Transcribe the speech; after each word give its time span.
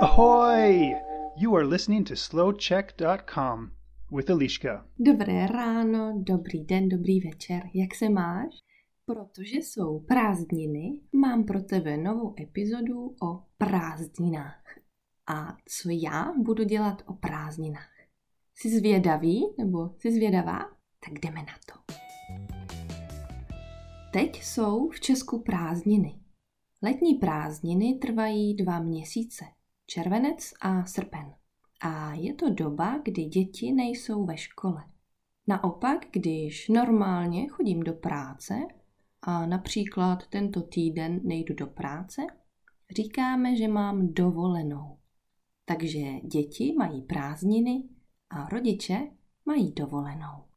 Ahoy! 0.00 0.94
You 1.36 1.56
are 1.56 1.66
listening 1.66 2.04
to 2.04 2.16
slowcheck.com 2.16 3.70
with 4.12 4.30
Eliška. 4.30 4.86
Dobré 4.98 5.46
ráno, 5.46 6.22
dobrý 6.26 6.64
den, 6.64 6.88
dobrý 6.88 7.20
večer. 7.20 7.62
Jak 7.74 7.94
se 7.94 8.08
máš? 8.08 8.54
Protože 9.06 9.56
jsou 9.56 10.00
prázdniny, 10.00 11.00
mám 11.12 11.44
pro 11.44 11.62
tebe 11.62 11.96
novou 11.96 12.34
epizodu 12.40 13.14
o 13.22 13.42
prázdninách. 13.58 14.64
A 15.26 15.56
co 15.68 15.88
já 15.90 16.32
budu 16.38 16.64
dělat 16.64 17.02
o 17.06 17.12
prázdninách? 17.12 17.90
Jsi 18.54 18.78
zvědavý 18.78 19.46
nebo 19.58 19.90
jsi 19.98 20.12
zvědavá? 20.12 20.58
Tak 21.04 21.18
jdeme 21.20 21.40
na 21.40 21.54
to. 21.66 21.94
Teď 24.12 24.42
jsou 24.42 24.88
v 24.88 25.00
Česku 25.00 25.42
prázdniny. 25.42 26.19
Letní 26.82 27.14
prázdniny 27.14 27.94
trvají 27.94 28.54
dva 28.54 28.80
měsíce, 28.80 29.44
červenec 29.86 30.52
a 30.60 30.84
srpen. 30.84 31.34
A 31.82 32.14
je 32.14 32.34
to 32.34 32.50
doba, 32.50 32.98
kdy 33.04 33.24
děti 33.24 33.72
nejsou 33.72 34.24
ve 34.24 34.36
škole. 34.36 34.84
Naopak, 35.46 36.06
když 36.12 36.68
normálně 36.68 37.48
chodím 37.48 37.82
do 37.82 37.92
práce 37.92 38.54
a 39.22 39.46
například 39.46 40.26
tento 40.26 40.62
týden 40.62 41.20
nejdu 41.24 41.54
do 41.54 41.66
práce, 41.66 42.22
říkáme, 42.96 43.56
že 43.56 43.68
mám 43.68 44.14
dovolenou. 44.14 44.98
Takže 45.64 46.20
děti 46.20 46.74
mají 46.78 47.02
prázdniny 47.02 47.82
a 48.30 48.48
rodiče 48.48 49.10
mají 49.46 49.72
dovolenou. 49.72 50.49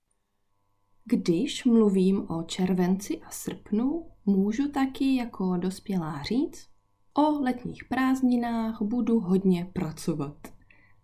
Když 1.06 1.66
mluvím 1.66 2.32
o 2.32 2.44
červenci 2.44 3.22
a 3.22 3.30
srpnu, 3.30 4.06
můžu 4.26 4.72
taky 4.72 5.16
jako 5.16 5.58
dospělá 5.58 6.24
říct, 6.24 6.68
o 7.14 7.40
letních 7.40 7.84
prázdninách 7.90 8.82
budu 8.82 9.20
hodně 9.20 9.68
pracovat. 9.74 10.38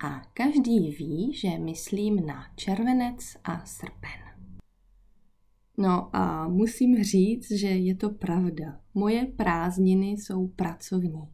A 0.03 0.21
každý 0.33 0.79
ví, 0.79 1.33
že 1.33 1.57
myslím 1.57 2.25
na 2.25 2.45
červenec 2.55 3.37
a 3.43 3.65
srpen. 3.65 4.29
No 5.77 6.15
a 6.15 6.47
musím 6.47 7.03
říct, 7.03 7.51
že 7.51 7.67
je 7.67 7.95
to 7.95 8.09
pravda. 8.09 8.81
Moje 8.93 9.25
prázdniny 9.25 10.07
jsou 10.09 10.47
pracovní. 10.47 11.29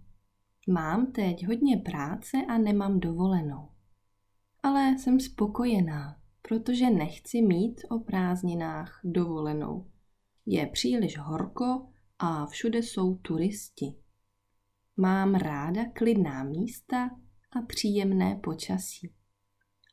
Mám 0.69 1.11
teď 1.11 1.47
hodně 1.47 1.77
práce 1.77 2.38
a 2.47 2.57
nemám 2.57 3.00
dovolenou. 3.00 3.67
Ale 4.63 4.97
jsem 4.97 5.19
spokojená, 5.19 6.17
protože 6.47 6.89
nechci 6.89 7.41
mít 7.41 7.81
o 7.89 7.99
prázdninách 7.99 8.99
dovolenou. 9.03 9.88
Je 10.45 10.67
příliš 10.67 11.17
horko 11.17 11.88
a 12.19 12.45
všude 12.45 12.79
jsou 12.79 13.15
turisti. 13.15 13.95
Mám 14.97 15.35
ráda 15.35 15.81
klidná 15.93 16.43
místa 16.43 17.09
a 17.51 17.61
příjemné 17.67 18.39
počasí. 18.43 19.13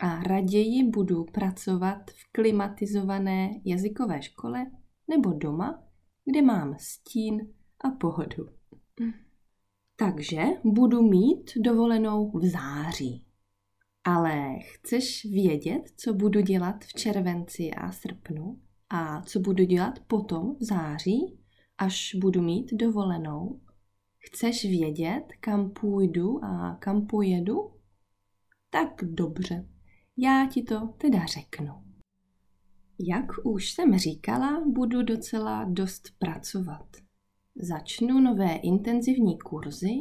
A 0.01 0.23
raději 0.23 0.91
budu 0.91 1.25
pracovat 1.25 2.11
v 2.11 2.33
klimatizované 2.33 3.51
jazykové 3.65 4.23
škole 4.23 4.67
nebo 5.09 5.33
doma, 5.33 5.83
kde 6.25 6.43
mám 6.43 6.75
stín 6.79 7.53
a 7.81 7.91
pohodu. 7.91 8.49
Takže 9.97 10.43
budu 10.65 11.03
mít 11.03 11.51
dovolenou 11.57 12.31
v 12.31 12.47
září. 12.47 13.27
Ale 14.05 14.59
chceš 14.61 15.25
vědět, 15.25 15.83
co 15.97 16.15
budu 16.15 16.41
dělat 16.41 16.85
v 16.85 16.93
červenci 16.93 17.71
a 17.71 17.93
srpnu? 17.93 18.61
A 18.91 19.23
co 19.23 19.41
budu 19.41 19.65
dělat 19.65 19.99
potom 20.07 20.57
v 20.61 20.65
září, 20.65 21.39
až 21.79 22.15
budu 22.15 22.43
mít 22.43 22.73
dovolenou? 22.73 23.61
Chceš 24.19 24.65
vědět, 24.65 25.25
kam 25.41 25.71
půjdu 25.71 26.45
a 26.45 26.77
kam 26.81 27.07
pojedu? 27.07 27.73
Tak 28.71 29.05
dobře, 29.05 29.69
já 30.17 30.47
ti 30.53 30.63
to 30.63 30.87
teda 30.87 31.27
řeknu. 31.27 31.75
Jak 33.09 33.27
už 33.45 33.73
jsem 33.73 33.99
říkala, 33.99 34.65
budu 34.67 35.03
docela 35.03 35.65
dost 35.65 36.03
pracovat. 36.19 36.87
Začnu 37.57 38.21
nové 38.21 38.55
intenzivní 38.57 39.39
kurzy 39.39 39.95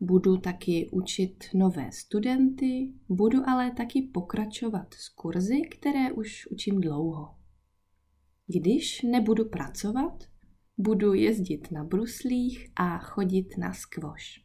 Budu 0.00 0.36
taky 0.36 0.88
učit 0.92 1.44
nové 1.54 1.92
studenty, 1.92 2.92
budu 3.08 3.48
ale 3.48 3.70
taky 3.70 4.02
pokračovat 4.02 4.94
s 4.94 5.08
kurzy, 5.08 5.62
které 5.62 6.12
už 6.12 6.46
učím 6.50 6.80
dlouho. 6.80 7.34
Když 8.46 9.02
nebudu 9.02 9.48
pracovat, 9.48 10.24
budu 10.78 11.14
jezdit 11.14 11.70
na 11.70 11.84
bruslích 11.84 12.70
a 12.76 12.98
chodit 12.98 13.58
na 13.58 13.72
skvoš. 13.72 14.44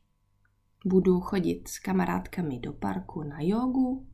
Budu 0.85 1.19
chodit 1.19 1.67
s 1.67 1.79
kamarádkami 1.79 2.59
do 2.59 2.73
parku 2.73 3.23
na 3.23 3.37
jogu, 3.41 4.07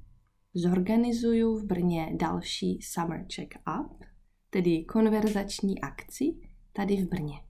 zorganizuju 0.53 1.57
v 1.57 1.65
Brně 1.65 2.13
další 2.19 2.79
Summer 2.81 3.25
Check-up, 3.35 4.05
tedy 4.49 4.83
konverzační 4.83 5.81
akci 5.81 6.35
tady 6.73 6.95
v 6.97 7.09
Brně. 7.09 7.48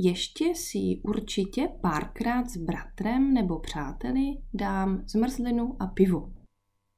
Ještě 0.00 0.54
si 0.54 1.00
určitě 1.02 1.68
párkrát 1.80 2.50
s 2.50 2.56
bratrem 2.56 3.34
nebo 3.34 3.58
přáteli 3.58 4.42
dám 4.54 5.02
zmrzlinu 5.06 5.82
a 5.82 5.86
pivo. 5.86 6.32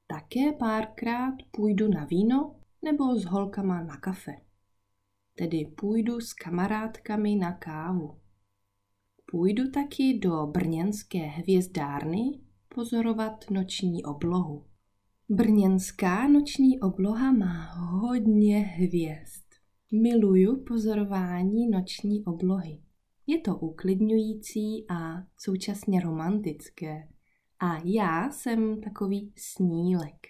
Také 0.06 0.52
párkrát 0.52 1.34
půjdu 1.50 1.88
na 1.88 2.04
víno 2.04 2.56
nebo 2.84 3.18
s 3.18 3.24
holkama 3.24 3.82
na 3.82 3.96
kafe. 3.96 4.32
Tedy 5.34 5.72
půjdu 5.76 6.20
s 6.20 6.32
kamarádkami 6.32 7.36
na 7.36 7.52
kávu. 7.52 8.18
Půjdu 9.30 9.70
taky 9.70 10.18
do 10.18 10.46
brněnské 10.46 11.18
hvězdárny 11.18 12.40
pozorovat 12.68 13.50
noční 13.50 14.04
oblohu. 14.04 14.64
Brněnská 15.28 16.28
noční 16.28 16.80
obloha 16.80 17.32
má 17.32 17.72
hodně 17.74 18.58
hvězd. 18.58 19.44
Miluju 19.92 20.64
pozorování 20.64 21.68
noční 21.68 22.24
oblohy. 22.24 22.78
Je 23.30 23.40
to 23.40 23.56
uklidňující 23.56 24.86
a 24.88 25.26
současně 25.36 26.00
romantické. 26.00 27.08
A 27.60 27.78
já 27.84 28.30
jsem 28.30 28.80
takový 28.80 29.32
snílek. 29.36 30.26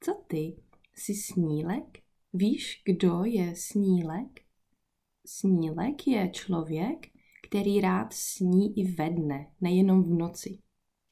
Co 0.00 0.14
ty? 0.26 0.56
Jsi 0.94 1.14
snílek? 1.14 1.98
Víš, 2.32 2.82
kdo 2.84 3.24
je 3.24 3.56
snílek? 3.56 4.40
Snílek 5.26 6.06
je 6.06 6.30
člověk, 6.30 7.06
který 7.48 7.80
rád 7.80 8.12
sní 8.12 8.78
i 8.78 8.92
ve 8.92 9.10
dne, 9.10 9.46
nejenom 9.60 10.02
v 10.02 10.10
noci. 10.10 10.58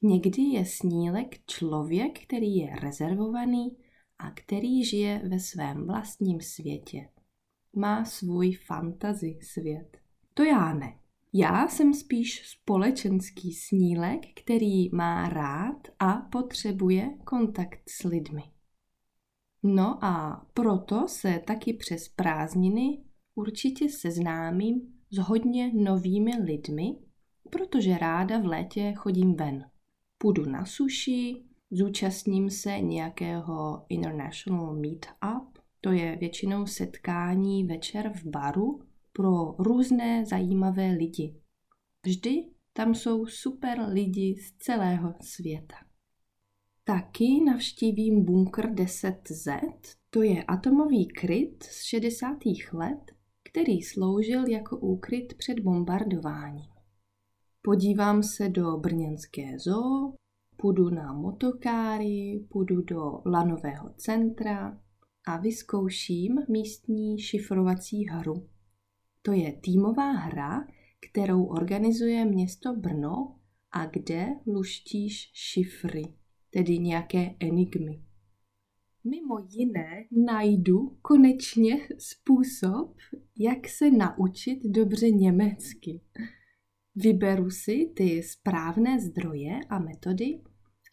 Někdy 0.01 0.41
je 0.41 0.65
snílek 0.65 1.45
člověk, 1.45 2.23
který 2.23 2.55
je 2.55 2.75
rezervovaný 2.75 3.77
a 4.17 4.31
který 4.31 4.85
žije 4.85 5.21
ve 5.29 5.39
svém 5.39 5.87
vlastním 5.87 6.41
světě. 6.41 7.09
Má 7.75 8.05
svůj 8.05 8.51
fantazy 8.53 9.39
svět. 9.41 9.97
To 10.33 10.43
já 10.43 10.73
ne. 10.73 11.00
Já 11.33 11.67
jsem 11.67 11.93
spíš 11.93 12.47
společenský 12.47 13.53
snílek, 13.53 14.21
který 14.43 14.89
má 14.89 15.29
rád 15.29 15.87
a 15.99 16.13
potřebuje 16.13 17.09
kontakt 17.23 17.79
s 17.89 18.03
lidmi. 18.03 18.43
No 19.63 20.05
a 20.05 20.45
proto 20.53 21.07
se 21.07 21.41
taky 21.47 21.73
přes 21.73 22.09
prázdniny 22.09 23.03
určitě 23.35 23.89
seznámím 23.89 24.81
s 25.09 25.17
hodně 25.17 25.71
novými 25.73 26.31
lidmi, 26.43 26.95
protože 27.49 27.97
ráda 27.97 28.39
v 28.39 28.45
létě 28.45 28.93
chodím 28.97 29.35
ven. 29.35 29.65
Půjdu 30.17 30.45
na 30.45 30.65
suši, 30.65 31.43
zúčastním 31.71 32.49
se 32.49 32.79
nějakého 32.79 33.85
International 33.89 34.75
Meetup, 34.75 35.59
to 35.81 35.91
je 35.91 36.15
většinou 36.15 36.65
setkání 36.65 37.63
večer 37.63 38.13
v 38.13 38.25
baru, 38.25 38.90
pro 39.13 39.55
různé 39.59 40.25
zajímavé 40.25 40.91
lidi. 40.91 41.35
Vždy 42.05 42.45
tam 42.73 42.95
jsou 42.95 43.25
super 43.25 43.79
lidi 43.89 44.35
z 44.35 44.57
celého 44.57 45.13
světa. 45.21 45.75
Taky 46.83 47.43
navštívím 47.45 48.25
bunkr 48.25 48.67
10Z, 48.67 49.59
to 50.09 50.21
je 50.21 50.43
atomový 50.43 51.07
kryt 51.07 51.63
z 51.63 51.83
60. 51.83 52.37
let, 52.73 53.11
který 53.43 53.81
sloužil 53.81 54.47
jako 54.47 54.77
úkryt 54.77 55.33
před 55.37 55.59
bombardováním. 55.59 56.71
Podívám 57.61 58.23
se 58.23 58.49
do 58.49 58.77
brněnské 58.77 59.59
zoo, 59.59 60.13
půjdu 60.57 60.89
na 60.89 61.13
motokáry, 61.13 62.45
půjdu 62.49 62.81
do 62.81 63.21
lanového 63.25 63.89
centra 63.97 64.79
a 65.27 65.37
vyzkouším 65.37 66.35
místní 66.49 67.19
šifrovací 67.19 68.07
hru. 68.07 68.49
To 69.21 69.31
je 69.31 69.51
týmová 69.51 70.11
hra, 70.11 70.67
kterou 71.09 71.45
organizuje 71.45 72.25
město 72.25 72.73
Brno 72.73 73.35
a 73.71 73.85
kde 73.85 74.27
luštíš 74.47 75.31
šifry, 75.33 76.03
tedy 76.49 76.79
nějaké 76.79 77.35
enigmy. 77.39 78.01
Mimo 79.03 79.35
jiné 79.49 80.05
najdu 80.25 80.97
konečně 81.01 81.87
způsob, 81.97 82.95
jak 83.39 83.67
se 83.67 83.91
naučit 83.91 84.59
dobře 84.63 85.11
německy. 85.11 86.01
Vyberu 86.95 87.49
si 87.49 87.91
ty 87.95 88.23
správné 88.23 88.99
zdroje 88.99 89.59
a 89.69 89.79
metody 89.79 90.41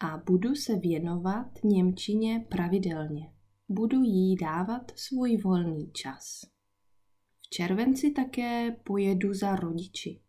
a 0.00 0.22
budu 0.26 0.54
se 0.54 0.76
věnovat 0.76 1.46
Němčině 1.64 2.46
pravidelně. 2.48 3.32
Budu 3.68 4.02
jí 4.02 4.36
dávat 4.36 4.92
svůj 4.96 5.36
volný 5.36 5.90
čas. 5.92 6.57
Červenci 7.50 8.10
také 8.10 8.76
pojedu 8.84 9.34
za 9.34 9.56
rodiči. 9.56 10.20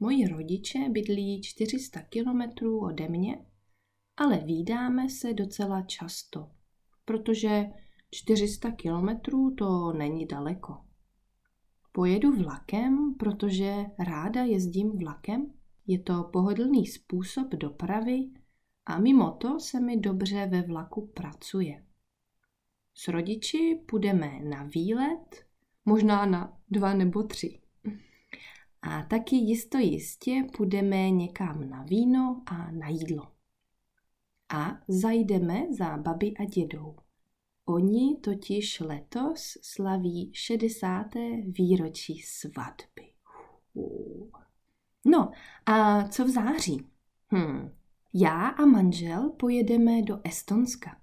Moji 0.00 0.26
rodiče 0.26 0.78
bydlí 0.88 1.42
400 1.42 2.02
kilometrů 2.02 2.80
ode 2.80 3.08
mě, 3.08 3.46
ale 4.16 4.38
výdáme 4.38 5.08
se 5.08 5.34
docela 5.34 5.82
často, 5.82 6.50
protože 7.04 7.64
400 8.10 8.70
kilometrů 8.70 9.54
to 9.54 9.92
není 9.92 10.26
daleko. 10.26 10.84
Pojedu 11.92 12.32
vlakem, 12.32 13.14
protože 13.18 13.74
ráda 13.98 14.42
jezdím 14.42 14.98
vlakem. 14.98 15.52
Je 15.86 15.98
to 15.98 16.24
pohodlný 16.32 16.86
způsob 16.86 17.48
dopravy 17.48 18.30
a 18.86 18.98
mimo 18.98 19.30
to 19.30 19.60
se 19.60 19.80
mi 19.80 19.96
dobře 19.96 20.46
ve 20.46 20.62
vlaku 20.62 21.06
pracuje. 21.06 21.86
S 22.94 23.08
rodiči 23.08 23.82
půjdeme 23.88 24.40
na 24.40 24.64
výlet, 24.74 25.49
možná 25.90 26.26
na 26.26 26.58
dva 26.70 26.94
nebo 26.94 27.22
tři. 27.22 27.60
A 28.82 29.02
taky 29.02 29.36
jisto 29.36 29.78
jistě 29.78 30.46
půjdeme 30.56 31.10
někam 31.10 31.70
na 31.70 31.82
víno 31.82 32.42
a 32.46 32.70
na 32.70 32.88
jídlo. 32.88 33.32
A 34.54 34.80
zajdeme 34.88 35.72
za 35.72 35.96
babi 35.96 36.34
a 36.36 36.44
dědou. 36.44 36.96
Oni 37.64 38.16
totiž 38.16 38.80
letos 38.80 39.58
slaví 39.62 40.30
60. 40.34 41.06
výročí 41.44 42.18
svatby. 42.18 43.12
No 45.04 45.30
a 45.66 46.08
co 46.08 46.24
v 46.24 46.28
září? 46.28 46.86
Hm. 47.34 47.70
Já 48.14 48.48
a 48.48 48.66
manžel 48.66 49.30
pojedeme 49.30 50.02
do 50.02 50.20
Estonska. 50.24 51.00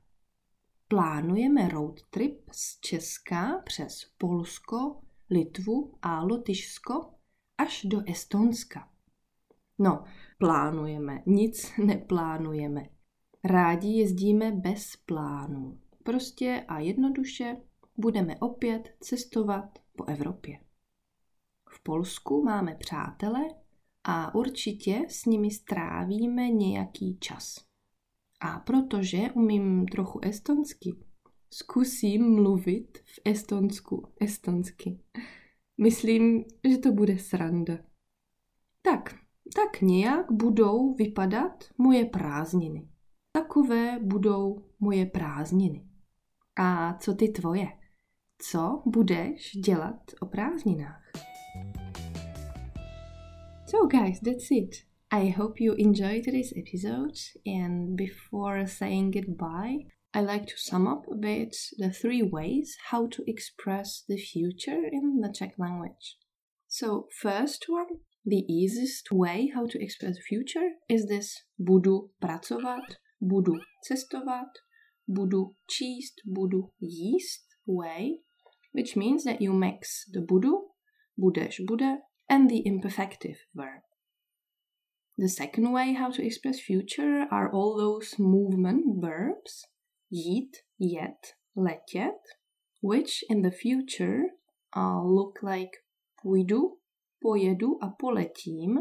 Plánujeme 0.90 1.70
road 1.70 2.02
trip 2.10 2.50
z 2.52 2.80
Česka 2.80 3.62
přes 3.66 4.06
Polsko, 4.18 5.02
Litvu 5.30 5.98
a 6.02 6.24
Lotyšsko 6.24 7.14
až 7.58 7.86
do 7.86 8.02
Estonska. 8.10 8.90
No, 9.80 10.04
plánujeme, 10.38 11.24
nic 11.26 11.72
neplánujeme. 11.86 12.90
Rádi 13.44 13.88
jezdíme 13.88 14.52
bez 14.52 14.96
plánů. 14.96 15.80
Prostě 16.04 16.66
a 16.68 16.80
jednoduše 16.80 17.58
budeme 17.98 18.36
opět 18.40 18.96
cestovat 19.00 19.80
po 19.96 20.06
Evropě. 20.06 20.60
V 21.70 21.84
Polsku 21.84 22.44
máme 22.44 22.76
přátele 22.76 23.46
a 24.04 24.36
určitě 24.36 25.06
s 25.10 25.26
nimi 25.26 25.52
strávíme 25.52 26.50
nějaký 26.50 27.18
čas. 27.20 27.67
A 28.40 28.60
protože 28.60 29.32
umím 29.34 29.86
trochu 29.86 30.20
estonsky, 30.24 30.96
zkusím 31.50 32.36
mluvit 32.36 32.98
v 32.98 33.20
estonsku 33.26 34.14
estonsky. 34.22 35.00
Myslím, 35.78 36.46
že 36.70 36.78
to 36.78 36.92
bude 36.92 37.18
sranda. 37.18 37.78
Tak, 38.82 39.16
tak 39.56 39.82
nějak 39.82 40.32
budou 40.32 40.94
vypadat 40.94 41.64
moje 41.78 42.06
prázdniny. 42.06 42.88
Takové 43.32 44.00
budou 44.00 44.66
moje 44.80 45.06
prázdniny. 45.06 45.88
A 46.60 46.94
co 46.94 47.14
ty 47.14 47.30
tvoje? 47.30 47.68
Co 48.38 48.82
budeš 48.86 49.52
dělat 49.52 50.02
o 50.22 50.26
prázdninách? 50.26 51.12
So 53.66 53.88
guys, 53.88 54.20
that's 54.20 54.52
it. 54.52 54.87
I 55.10 55.28
hope 55.28 55.62
you 55.62 55.74
enjoyed 55.74 56.26
today's 56.26 56.54
episode 56.54 57.18
and 57.46 57.96
before 57.96 58.68
saying 58.68 59.12
goodbye, 59.12 59.86
I 60.14 60.20
like 60.20 60.48
to 60.48 60.58
sum 60.58 60.86
up 60.86 61.06
a 61.10 61.16
bit 61.16 61.56
the 61.78 61.92
three 61.92 62.22
ways 62.22 62.76
how 62.90 63.08
to 63.12 63.24
express 63.26 64.04
the 64.06 64.18
future 64.18 64.84
in 64.92 65.22
the 65.22 65.32
Czech 65.34 65.54
language. 65.58 66.18
So, 66.68 67.08
first 67.22 67.68
one, 67.70 68.02
the 68.26 68.44
easiest 68.52 69.10
way 69.10 69.50
how 69.56 69.66
to 69.68 69.82
express 69.82 70.18
future 70.28 70.72
is 70.90 71.08
this 71.08 71.42
budu 71.58 72.10
pracovat, 72.22 72.98
budu 73.22 73.62
cestovat, 73.90 74.52
budu 75.08 75.56
číst, 75.70 76.16
budu 76.26 76.72
jíst 76.82 77.48
way, 77.66 78.20
which 78.74 78.98
means 78.98 79.24
that 79.24 79.42
you 79.42 79.54
mix 79.54 80.04
the 80.12 80.20
budu, 80.20 80.68
budeš, 81.18 81.62
bude, 81.66 82.00
and 82.30 82.50
the 82.50 82.62
imperfective 82.66 83.38
verb. 83.56 83.87
The 85.20 85.30
second 85.30 85.72
way 85.72 85.94
how 85.94 86.12
to 86.12 86.24
express 86.24 86.60
future 86.60 87.26
are 87.32 87.52
all 87.52 87.76
those 87.76 88.20
movement 88.20 89.02
verbs, 89.02 89.66
jít, 90.14 90.58
jet, 90.80 91.34
letět, 91.58 92.22
which 92.82 93.24
in 93.28 93.42
the 93.42 93.52
future 93.52 94.22
uh, 94.76 95.04
look 95.04 95.40
like 95.42 95.72
půjdu, 96.22 96.78
pojedu 97.22 97.84
a 97.84 97.90
poletím, 98.00 98.80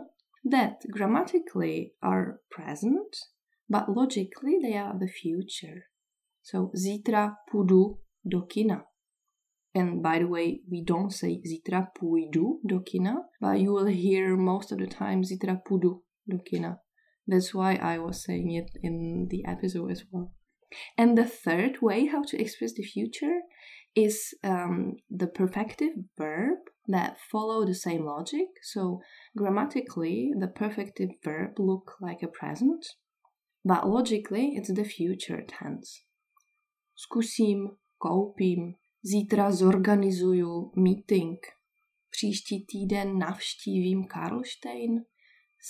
that 0.50 0.76
grammatically 0.92 1.94
are 2.02 2.40
present, 2.50 3.16
but 3.68 3.88
logically 3.88 4.58
they 4.62 4.76
are 4.76 4.98
the 4.98 5.08
future. 5.08 5.88
So 6.42 6.70
zítra 6.74 7.36
půjdu 7.50 7.98
do 8.24 8.42
kina. 8.42 8.84
And 9.74 10.02
by 10.02 10.18
the 10.18 10.26
way, 10.26 10.60
we 10.70 10.84
don't 10.84 11.12
say 11.12 11.40
zítra 11.40 11.86
půjdu 11.98 12.60
do 12.64 12.80
kina, 12.80 13.14
but 13.40 13.58
you 13.58 13.72
will 13.74 13.86
hear 13.86 14.36
most 14.36 14.72
of 14.72 14.78
the 14.78 14.86
time 14.86 15.24
zítra 15.24 15.56
půjdu 15.68 16.02
do. 16.28 16.75
That's 17.26 17.55
why 17.55 17.75
I 17.75 17.99
was 17.99 18.25
saying 18.25 18.52
it 18.52 18.70
in 18.82 19.28
the 19.31 19.44
episode 19.44 19.90
as 19.90 20.05
well. 20.11 20.32
And 20.96 21.17
the 21.17 21.25
third 21.25 21.82
way 21.82 22.06
how 22.06 22.23
to 22.25 22.40
express 22.40 22.73
the 22.75 22.82
future 22.82 23.40
is 23.94 24.34
um, 24.44 24.96
the 25.11 25.26
perfective 25.26 25.94
verb 26.19 26.58
that 26.88 27.17
follow 27.32 27.64
the 27.64 27.75
same 27.75 28.05
logic. 28.05 28.46
So 28.62 29.00
grammatically, 29.37 30.31
the 30.38 30.49
perfective 30.49 31.11
verb 31.25 31.58
look 31.58 31.96
like 32.00 32.23
a 32.23 32.28
present, 32.28 32.84
but 33.64 33.88
logically, 33.88 34.55
it's 34.55 34.73
the 34.73 34.84
future 34.84 35.43
tense. 35.49 36.02
Zkusím, 36.94 37.69
koupím, 37.99 38.75
zítra 39.02 39.52
zorganizuju 39.52 40.73
meeting, 40.76 41.38
příští 42.11 42.67
týden 42.67 43.19
navštívím 43.19 44.05
Karlštejn, 44.05 45.05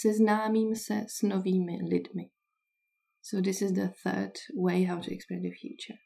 seznámím 0.00 0.76
se 0.76 1.04
s 1.08 1.22
novými 1.22 1.78
lidmi. 1.90 2.30
So 3.22 3.42
this 3.42 3.62
is 3.62 3.72
the 3.72 3.88
third 4.02 4.32
way 4.54 4.84
how 4.84 5.00
to 5.00 5.10
explain 5.10 5.42
the 5.42 5.50
future. 5.50 5.98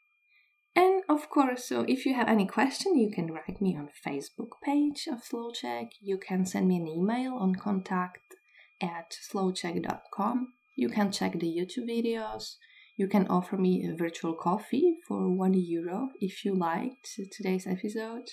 And 0.75 1.03
of 1.09 1.27
course, 1.29 1.67
so 1.67 1.83
if 1.87 2.05
you 2.05 2.15
have 2.15 2.31
any 2.31 2.47
question, 2.47 2.97
you 2.97 3.11
can 3.15 3.27
write 3.27 3.61
me 3.61 3.77
on 3.77 3.89
Facebook 4.07 4.51
page 4.63 5.07
of 5.11 5.19
Slowcheck. 5.21 5.89
You 6.01 6.17
can 6.17 6.45
send 6.45 6.67
me 6.67 6.77
an 6.77 6.87
email 6.87 7.33
on 7.33 7.55
contact 7.55 8.35
at 8.81 9.17
slowcheck.com. 9.29 10.47
You 10.75 10.89
can 10.89 11.11
check 11.11 11.33
the 11.33 11.47
YouTube 11.57 11.89
videos. 11.89 12.55
You 12.97 13.07
can 13.07 13.27
offer 13.27 13.57
me 13.57 13.85
a 13.85 13.95
virtual 13.95 14.33
coffee 14.33 14.97
for 15.07 15.29
one 15.29 15.53
euro 15.53 16.09
if 16.19 16.45
you 16.45 16.55
liked 16.55 17.19
today's 17.31 17.67
episode. 17.67 18.29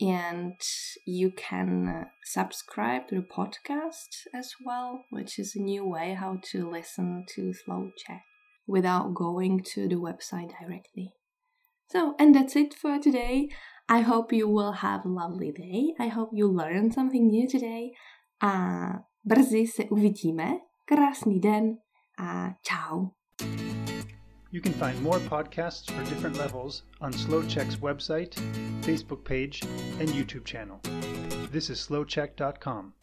And 0.00 0.54
you 1.06 1.30
can 1.30 1.86
uh, 1.86 2.04
subscribe 2.24 3.08
to 3.08 3.16
the 3.16 3.26
podcast 3.26 4.26
as 4.34 4.54
well, 4.64 5.04
which 5.10 5.38
is 5.38 5.54
a 5.54 5.60
new 5.60 5.84
way 5.84 6.14
how 6.14 6.38
to 6.52 6.70
listen 6.70 7.26
to 7.34 7.52
Slow 7.52 7.90
Check 7.96 8.22
without 8.66 9.14
going 9.14 9.62
to 9.74 9.88
the 9.88 9.96
website 9.96 10.52
directly. 10.58 11.12
So, 11.88 12.14
and 12.18 12.34
that's 12.34 12.56
it 12.56 12.72
for 12.72 12.98
today. 12.98 13.48
I 13.88 14.00
hope 14.00 14.32
you 14.32 14.48
will 14.48 14.72
have 14.72 15.04
a 15.04 15.08
lovely 15.08 15.50
day. 15.50 15.94
I 15.98 16.08
hope 16.08 16.30
you 16.32 16.46
learned 16.46 16.94
something 16.94 17.26
new 17.26 17.48
today. 17.48 17.90
A 18.40 19.04
brzy 19.24 19.66
se 19.66 19.84
uvidíme. 19.84 20.60
Krásný 20.86 21.40
den 21.40 21.78
a 22.18 22.54
ciao. 22.62 23.10
You 24.52 24.60
can 24.60 24.72
find 24.72 25.00
more 25.00 25.18
podcasts 25.20 25.92
for 25.92 26.02
different 26.10 26.36
levels 26.36 26.82
on 27.00 27.12
SlowCheck's 27.12 27.76
website, 27.76 28.32
Facebook 28.82 29.24
page, 29.24 29.62
and 30.00 30.08
YouTube 30.08 30.44
channel. 30.44 30.80
This 31.52 31.70
is 31.70 31.78
slowcheck.com. 31.78 32.94